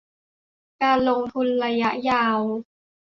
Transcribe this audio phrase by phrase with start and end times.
[0.81, 2.39] การลงทุนระยะยาว